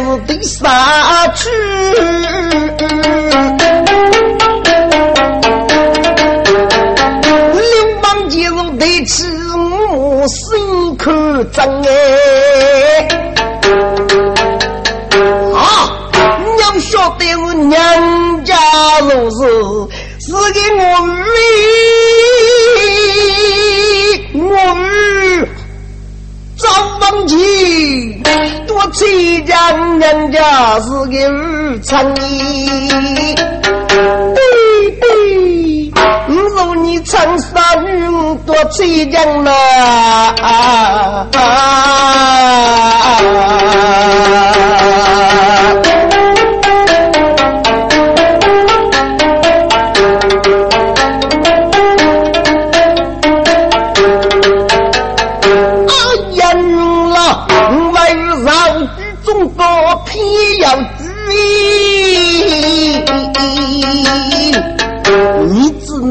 [0.00, 1.48] 不也是得杀去。
[10.28, 11.10] 心口
[11.44, 11.88] 真哎，
[15.54, 15.56] 啊！
[16.58, 18.54] 娘晓得我娘家
[19.00, 19.36] 如是，
[20.20, 21.16] 是给我儿，
[24.34, 24.44] 我
[24.74, 24.78] 儿
[25.46, 25.47] 早
[27.00, 28.22] 忘记，
[28.66, 33.34] 多催讲娘家是个儿长衣，
[34.34, 35.08] 对对。
[36.28, 37.88] 如你长沙女
[38.46, 39.50] 多凄凉呐！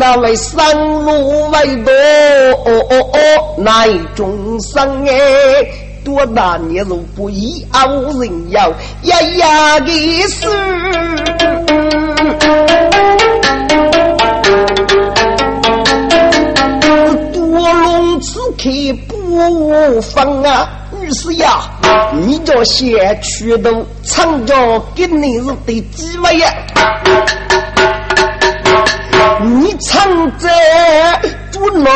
[0.10, 3.18] 那位山路为多，哦哦哦
[3.58, 5.12] 乃众生哎，
[6.02, 7.86] 多大年如不一傲
[8.18, 10.48] 人妖，呀呀的事。
[17.34, 18.70] 多龙此刻
[19.10, 20.70] 不放啊，
[21.02, 21.70] 女士呀，
[22.26, 26.54] 你叫先去都长着给你是得几位呀？
[29.40, 30.50] 你唱着
[31.54, 31.90] 不拿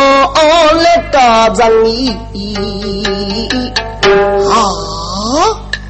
[0.74, 1.68] 来打仗
[4.50, 4.54] 啊！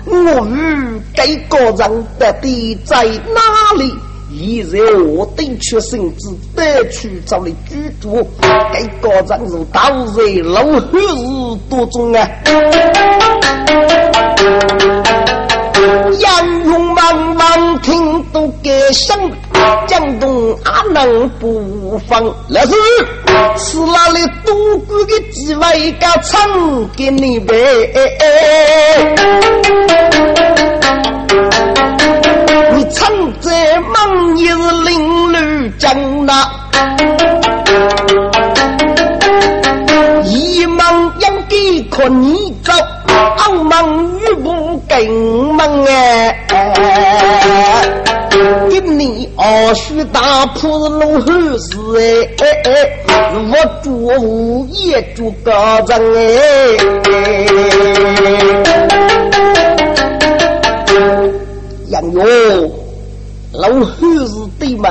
[0.06, 3.41] 我与该个人的地在哪
[3.78, 3.93] 里？
[4.34, 8.26] 现在我得出身子，得去找你居住。
[8.41, 12.28] 该个人是倒在老汉子多中啊！
[17.12, 19.18] 杨勇茫茫听都给想。
[19.86, 22.24] 江东阿能不放？
[22.47, 22.72] 那是
[23.57, 26.39] 是哪里多过的几位家唱
[26.95, 27.55] 给你背？
[32.74, 33.49] 你唱这
[33.82, 36.49] 梦也是林路江呐，
[40.24, 42.72] 一梦应给可你走，
[43.38, 46.47] 二梦遇不更梦哎。
[48.70, 52.70] 今年二叔打破是龙汉事哎哎，
[53.36, 53.53] 我
[53.84, 55.51] 做无业做高
[55.88, 56.20] 人哎。
[61.89, 62.24] 杨勇，
[63.53, 63.95] 龙汉
[64.28, 64.89] 事对吗？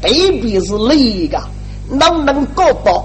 [0.00, 0.94] 对比是那
[1.28, 1.42] 个，
[1.90, 3.04] 能不能搞到？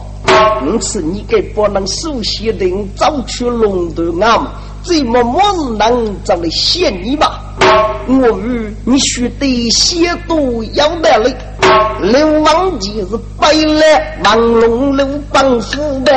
[0.65, 2.65] 因此你给不能首先的
[2.95, 4.39] 早去龙头岸，
[4.83, 7.41] 最么么是能找来谢你吧？
[8.07, 11.35] 我与你学得些多要得嘞，
[12.01, 16.11] 刘王杰是白来王龙刘帮夫呗，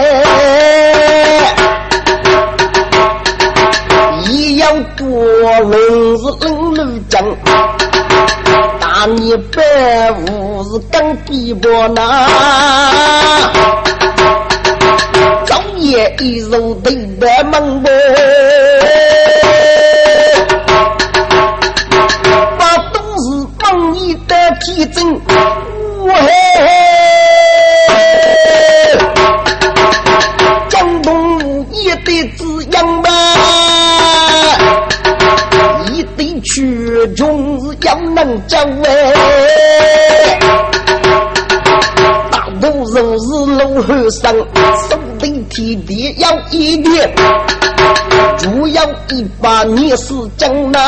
[4.26, 7.22] 一要多龙是龙路将，
[8.80, 12.26] 大年百五是刚比伯那，
[16.20, 17.90] 一入对白门呗。
[24.76, 26.28] 一阵，哇嘿！
[30.68, 33.10] 江东一对子样吧，
[35.92, 38.88] 一对曲中是要能教哎。
[42.30, 44.34] 大都肉是老和尚，
[45.54, 47.14] 天地要一点，
[48.38, 50.80] 主要一把你是江南。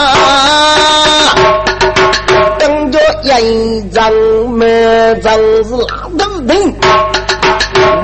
[3.92, 4.12] 张
[4.50, 4.66] 满
[5.22, 5.32] 张
[5.64, 6.74] 是拉头顶，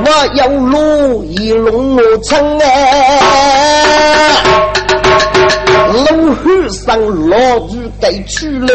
[0.05, 2.69] 我要路一龙我撑哎。
[5.93, 6.05] 老
[6.37, 6.97] 和尚
[7.29, 8.69] 老子该去了，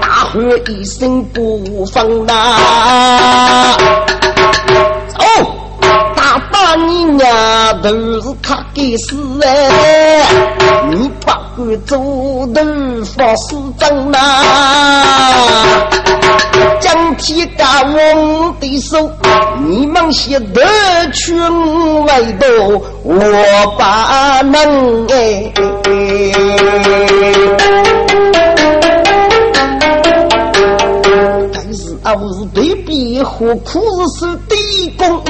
[0.00, 2.58] 大喝一声不放呐！
[6.76, 7.88] 你娘都
[8.20, 10.26] 是他给死哎！
[10.90, 11.96] 你把个走
[12.54, 14.18] 头放四张呐！
[16.80, 19.10] 将铁杆我的手，
[19.66, 20.62] 你们些得
[21.12, 21.34] 去
[22.06, 25.52] 外头，我把能哎。
[31.52, 35.20] 但是啊，我是对比何苦是地公？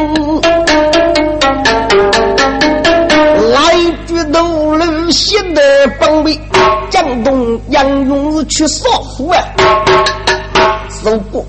[5.10, 5.62] 现的
[5.98, 6.38] 方位，
[6.90, 9.42] 江东杨勇去杀虎啊！
[11.04, 11.44] 如果，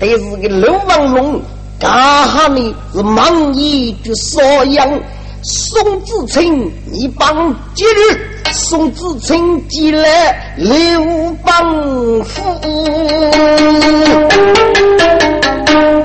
[0.00, 1.40] 但是个刘王龙，
[1.78, 2.74] 干哈呢？
[2.94, 5.00] 是忙一句烧羊。
[5.44, 8.16] 宋子清，你帮接日；
[8.52, 12.42] 宋子清接来刘邦府。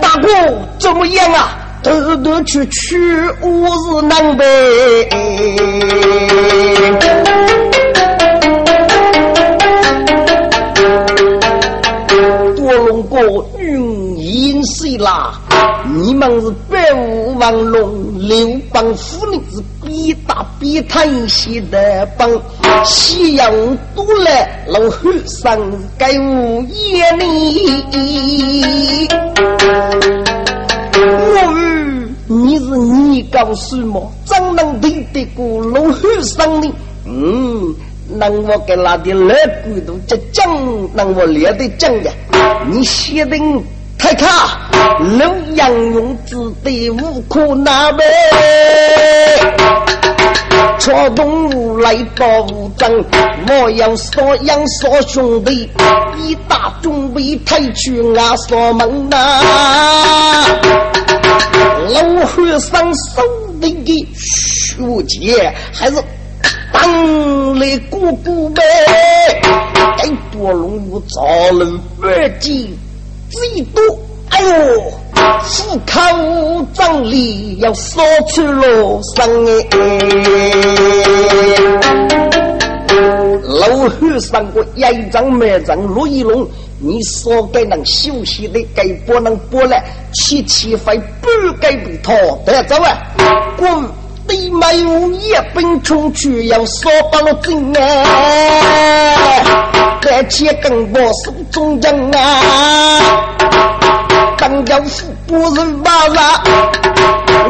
[0.02, 0.28] 大哥
[0.80, 1.66] 怎么样啊？
[1.88, 2.98] 偷偷去取
[3.42, 4.44] 我是南北。
[12.58, 15.40] 多龙哥云烟碎啦。
[15.96, 22.30] 你们是百无王龙，刘邦夫人是必打必叹息的帮，
[22.84, 23.50] 西洋
[23.96, 25.58] 都来老和尚
[25.98, 29.08] 该无眼里。
[31.00, 31.54] 我
[32.28, 36.74] 你是你告诉我，怎能敌得过老和尚呢？
[37.06, 37.76] 嗯，
[38.10, 40.45] 那我给那点来骨头就讲，
[40.93, 42.12] 那我练得讲的，
[42.66, 43.38] 你写的。
[44.00, 44.70] 太卡，
[45.18, 45.26] 老
[45.56, 47.98] 杨勇子的无可奈何。
[50.80, 52.25] 超动物来报
[52.78, 52.91] 战，
[53.49, 55.69] 我要说养说兄弟，
[56.23, 60.45] 一大准备抬去俺锁门呐。
[61.89, 63.21] 老和尚手
[63.59, 65.95] 里的血剑，还是
[66.71, 68.61] 当来姑姑呗。
[69.97, 71.21] 该多龙武造
[71.53, 72.78] 了二计。
[73.30, 73.84] 最多，
[74.30, 74.82] 哎呦，
[75.41, 79.75] 虎口张力要说出罗生哎，
[83.43, 86.47] 老和尚个一张没张罗一龙，
[86.80, 92.13] 你说该能休息的，该不能不来，七七分不该被拖
[92.45, 92.97] 得走啊！
[93.57, 93.67] 滚！
[94.28, 99.41] 对没有一本出去要说到了真哎，
[100.01, 103.37] 而且跟我手中人啊，
[104.48, 106.41] 当家父不是马拉，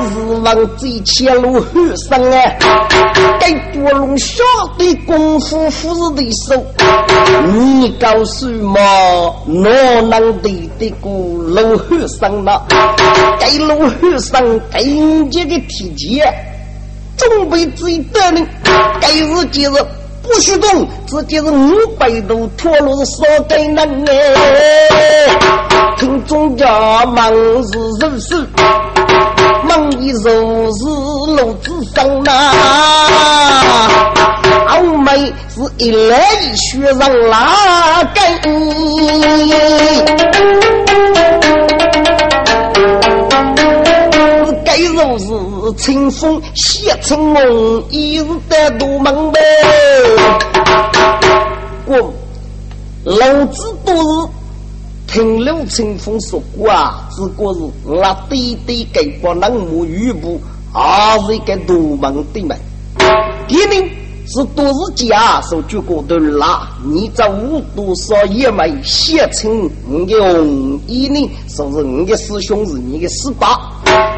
[0.10, 2.58] 是往最前路后生哎，
[3.40, 4.44] 该多龙下
[4.80, 6.66] 的功夫不是对手，
[7.54, 11.12] 你告诉我哪能对得过
[11.50, 12.60] 老和尚呢？
[13.40, 14.42] 该老和尚
[14.72, 14.82] 该
[15.32, 16.20] 这个体积。
[17.16, 18.48] 准备自己得令，
[19.00, 19.76] 该日今日
[20.28, 24.14] 不许动，直接是五百度脱落是少给人哎。
[25.98, 27.32] 听众家忙
[27.64, 28.36] 是肉手，
[29.64, 30.84] 忙一肉是
[31.36, 32.32] 炉子上呐。
[34.68, 38.30] 傲妹是一来一学上拉该
[44.94, 45.57] 肉是。
[45.74, 49.40] 清风写成梦，一日得独门呗。
[51.86, 52.14] 我
[53.04, 54.28] 老子都是
[55.08, 60.42] 听刘清风说过啊，只过是那对对给不能摸玉部，
[60.74, 62.58] 还是一个独门的门。
[63.48, 63.90] 第二。
[64.28, 71.30] 是都是家所举过的啦，你这五多少也没写成你的红衣呢？
[71.48, 73.48] 说是你的师兄是你的师伯，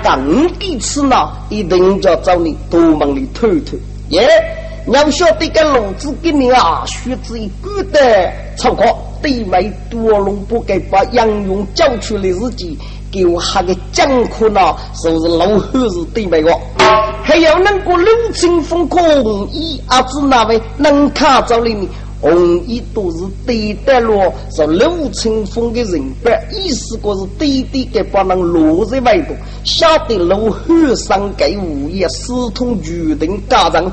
[0.03, 3.78] 但你这次呢，一定要找你多门里偷偷
[4.10, 4.28] 耶！
[4.88, 7.99] 你要晓得个老子给你啊，学子一个的
[8.57, 8.86] 超过
[9.22, 12.76] 对面多龙不该把杨勇叫出来自己。
[13.12, 16.51] 给我喊个讲课呢，说是老汉是对白个？
[17.24, 21.88] 还要能够六清风空，一阿子那位能看着你，
[22.22, 33.92] 红衣都是对待了，是陆清风的人辈，意思个是对对给把人落在外头，晓得陆汉生给物业私通决定家长，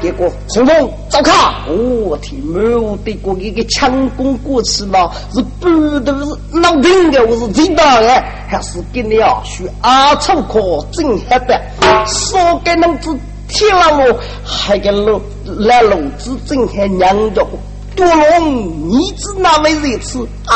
[0.00, 1.32] 结果清风走开！
[1.68, 8.08] 我天，没有得过一个强攻过去了，是不都是闹病的，我是知道的，
[8.48, 11.60] 还是给你啊，学阿丑可真黑的，
[12.06, 13.14] 说给能子。
[13.48, 15.20] 天了我，还给老
[15.58, 17.46] 来老子正还娘着
[17.94, 20.26] 多龙，你知哪位如此？
[20.46, 20.54] 哎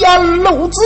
[0.00, 0.80] 呀，老子！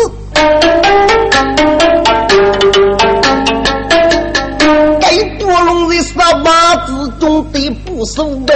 [5.01, 8.55] 该多龙在沙瓦之中的不收的，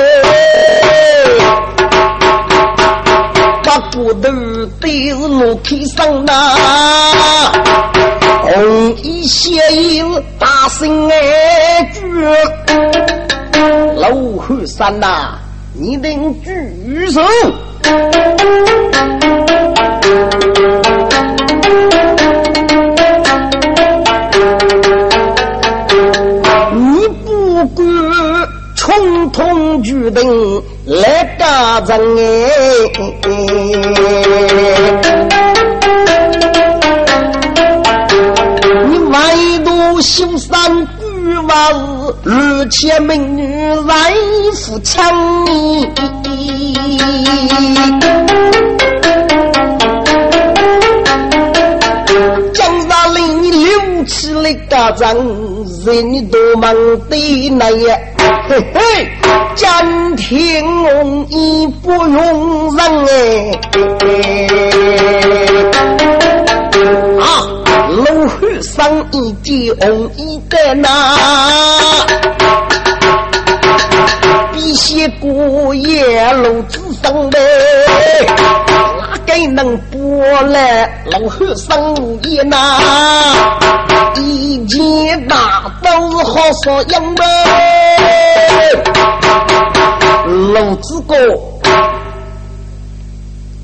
[3.65, 4.21] 把骨头
[4.81, 6.33] 堆是楼梯上呐。
[8.55, 10.03] 红衣血衣
[10.39, 12.01] 大声哀句，
[13.97, 14.11] 老
[14.43, 15.39] 汉山呐，
[15.73, 17.23] 你等举手。
[26.75, 27.87] 你不管
[28.77, 32.21] 冲通决定来打仗哎。
[40.03, 40.51] 修山
[40.99, 43.47] 巨瓦寺，二千美女
[43.87, 44.13] 来
[44.53, 45.01] 扶墙。
[52.53, 55.15] 江山林留起来打仗，
[55.87, 56.75] 人多忙
[57.09, 57.97] 得来呀！
[58.49, 59.09] 嘿嘿，
[59.55, 63.53] 江天龙衣不用人哎。
[69.11, 70.89] 一件红衣的那，
[74.53, 77.39] 比写过夜路子上的，
[78.99, 80.01] 哪个能拨
[80.43, 82.79] 来老汉上衣那？
[84.17, 85.89] 一件大都
[86.19, 87.25] 是好说样的，
[90.55, 91.17] 老子哥，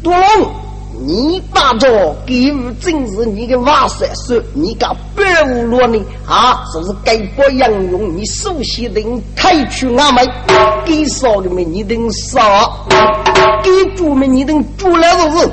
[0.03, 0.68] 多龙。
[1.09, 1.89] 你打着
[2.27, 5.99] 给我真是你的瓦三说你敢白无落呢？
[6.27, 9.03] 啊，说是该不杨用你首先得
[9.35, 10.21] 抬去阿妹，
[10.85, 12.71] 给少的没你等杀，
[13.63, 15.49] 给猪没你等猪了是是？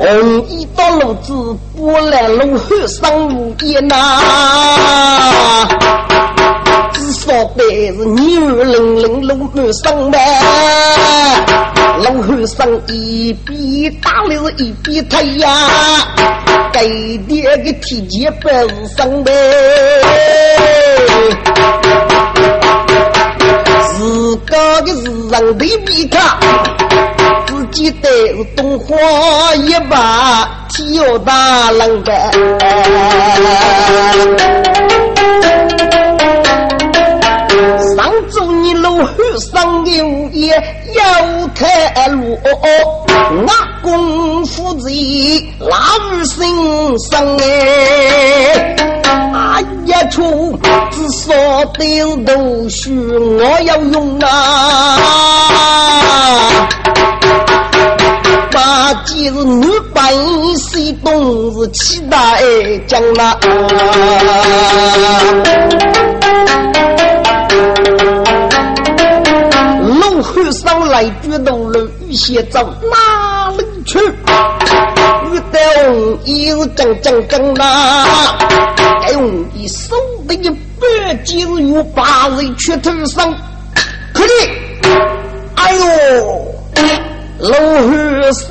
[0.00, 3.94] 红衣到路子，波来路后上路也呐。
[7.42, 10.18] 说的是女儿冷冷龙门上呗，
[12.04, 15.48] 龙后上一笔打的是一笔太呀，
[16.72, 16.84] 该
[17.28, 19.32] 爹个体检本上呗，
[23.90, 26.38] 自个的是人的比他，
[27.46, 28.96] 自己的是东花
[29.56, 32.30] 一把体要大冷呗。
[39.04, 40.54] 后生的物业
[40.94, 42.38] 要太路，
[43.46, 44.90] 那功夫在
[45.58, 46.38] 老二身
[46.98, 48.76] 上哎。
[49.34, 50.58] 哎呀，出
[50.90, 51.34] 只说
[51.74, 54.28] 的头绪我要用啊！
[58.50, 60.12] 八戒是女扮
[60.56, 62.38] 西东是七大
[62.86, 63.36] 将那。
[71.02, 73.98] 来举头了，雨鞋走哪里去？
[73.98, 78.06] 雨得红衣是正正正呐，
[79.02, 79.96] 该红衣手
[80.28, 83.34] 的一百几日有八人去头上，
[84.14, 84.32] 可的，
[85.56, 85.84] 哎呦，
[87.40, 88.48] 老和尚，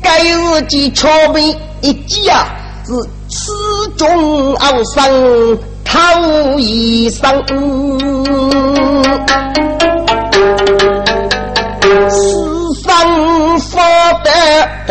[0.00, 1.44] 该日记桥边
[1.80, 2.46] 一家，
[2.86, 2.92] 是
[3.28, 3.52] 此
[3.96, 5.98] 中傲生讨
[6.60, 7.26] 一生。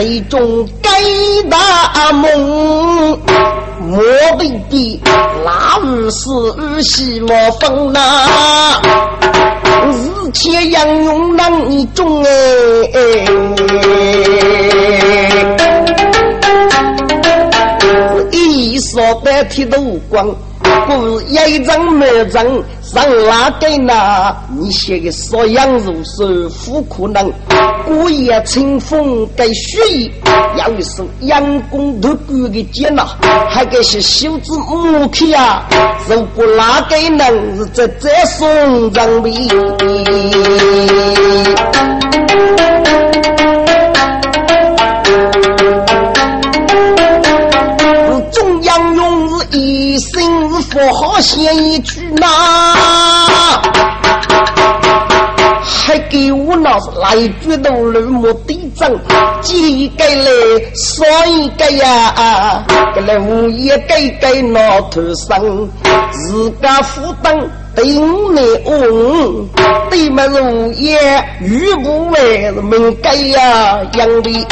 [0.01, 0.89] 一种该
[1.49, 3.19] 大梦，
[3.81, 3.99] 莫
[4.37, 5.01] 非的
[5.43, 8.79] 那日是日西莫风呐？
[9.91, 12.29] 日前杨勇难一种哎，
[18.31, 20.33] 一说白剃头光，
[20.87, 22.45] 不是一张没张。
[22.81, 24.35] 上哪给那？
[24.57, 27.31] 你写个少阳入手，富可能。
[27.85, 30.11] 古夜清风带雪意，
[30.57, 33.05] 要一手阳光都管的剑呐，
[33.47, 35.63] 还给些袖子木刻呀。
[36.07, 39.31] 如果哪个能是在这送长辈？
[50.93, 52.27] 好写一句呐，
[55.63, 58.99] 还给我那是来句都乱没地震，
[59.41, 62.65] 几个嘞，所以个呀，
[62.95, 65.39] 个来物业给给那头上，
[66.11, 67.35] 自家负担
[67.75, 69.47] 顶来翁，
[69.89, 74.47] 对么是物业与不为是门该呀，养的。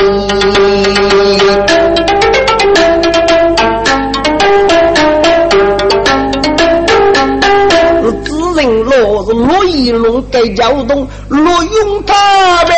[9.45, 12.71] 落一龙该交通，落用他呗。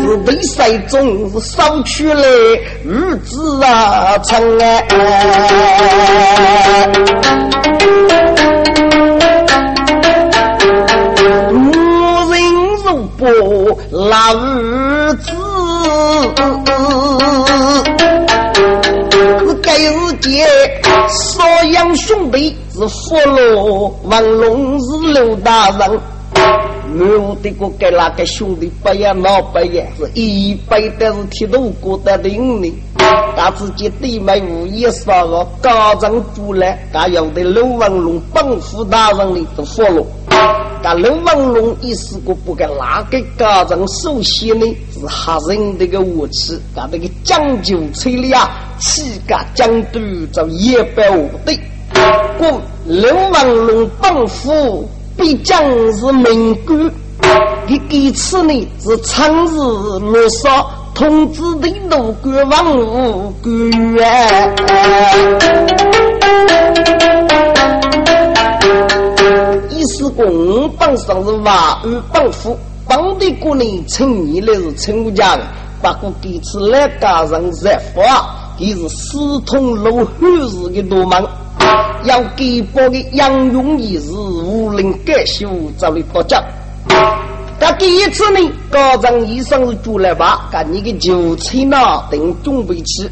[0.00, 2.24] 是被赛中烧去了
[2.84, 4.64] 日子啊长啊。
[11.50, 11.54] 无
[12.32, 12.40] 人
[12.84, 12.86] 如
[13.18, 13.28] 波
[13.90, 15.32] 老日子。
[21.08, 26.00] 少阳兄弟是佛罗，王龙是刘大人。
[26.90, 32.72] 我的个给那个兄弟不要闹不要，是一辈的是铁路过的顶呢。
[33.36, 39.84] 他自己对门物业上个高层主来，他要的刘文龙帮扶大人的是佛
[40.82, 44.66] 但刘文龙一时个不给哪个高层首先呢？
[44.92, 50.00] 是吓人的个武器，他那个讲究策略啊，气格将对
[50.32, 51.58] 就一百五的。
[52.38, 55.60] 故刘文龙帮扶必将
[55.94, 59.58] 是名官，他这次呢是长日
[59.98, 63.70] 落少通知的路官王武官。
[63.94, 64.54] 员
[70.18, 72.58] 公帮上是瓦与帮夫，
[72.88, 75.44] 帮的姑娘称你来是称家的，
[75.80, 78.02] 不过这次来家人在发，
[78.58, 81.24] 他是私通路汉氏的罗门，
[82.02, 85.48] 要给包的杨勇一事无人敢修，
[85.78, 86.42] 找你不讲。
[87.60, 88.40] 他第一次呢，
[88.70, 91.76] 高长医生是住来吧，把你的酒菜呢
[92.10, 93.08] 等准备起。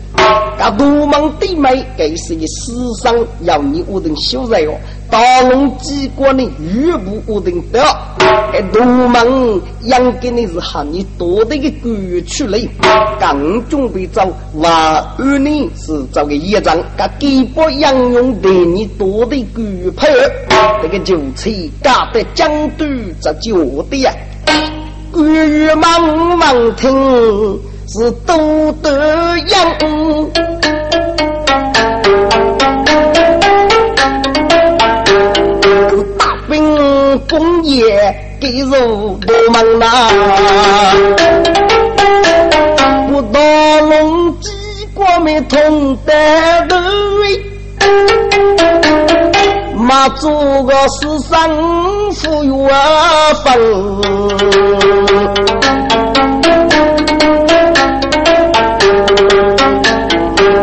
[0.58, 4.74] 他罗门弟妹给是一私生，要你我等修在哦。
[5.16, 7.82] 大龙机关的玉部我定得，
[8.52, 12.68] 哎，罗门养给你是喊你多的个官去嘞，
[13.18, 14.70] 刚准备走，万
[15.16, 20.30] 二呢是找个业长，他给不杨勇对你多的官配合，
[20.82, 21.50] 这个就菜
[21.82, 22.84] 加的江都
[23.22, 24.12] 这就的呀，
[25.10, 27.58] 官员忙忙听
[27.88, 30.55] 是多得养。
[37.66, 39.86] 也给入多忙呐，
[43.12, 43.40] 我大
[43.80, 44.50] 龙机
[44.94, 46.12] 关没通得
[46.68, 46.76] 头
[49.74, 50.28] 马祖
[50.64, 51.50] 个世上
[52.12, 53.46] 富有啊分，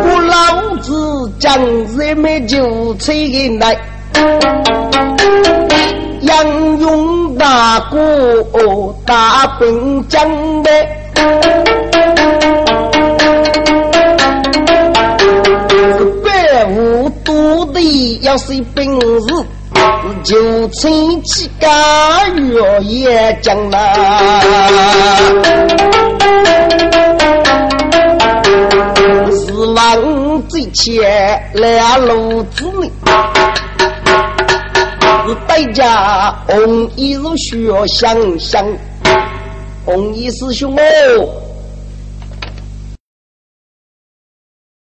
[0.02, 0.32] 我老
[0.76, 0.90] 子
[1.38, 1.58] 将
[1.96, 3.76] 人们就吹进来。
[6.24, 8.42] 杨勇大哥
[9.04, 10.70] 大兵将的，
[16.24, 19.44] 百无多的要是本事，
[20.22, 23.94] 就请几家月也将来。
[29.30, 32.88] 是王最前两路子呢。
[35.26, 38.64] 是代价，红衣是需要想想，
[39.84, 41.28] 红衣师兄哦，